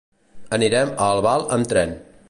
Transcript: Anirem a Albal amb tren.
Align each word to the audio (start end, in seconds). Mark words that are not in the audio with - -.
Anirem 0.57 0.95
a 0.95 1.11
Albal 1.17 1.47
amb 1.59 1.71
tren. 1.75 1.99